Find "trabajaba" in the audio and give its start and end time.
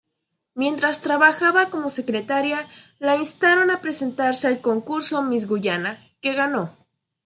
1.01-1.69